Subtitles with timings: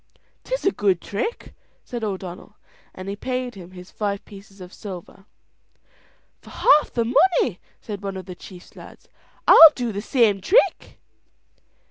[0.43, 1.53] "'Tis a good trick,"
[1.83, 2.57] said O'Donnell;
[2.91, 5.25] and he paid him his five pieces of silver.
[6.41, 9.07] "For half the money," said one of the chief's lads,
[9.47, 10.97] "I'll do the same trick."